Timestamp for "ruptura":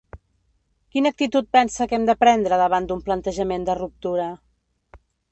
3.81-4.27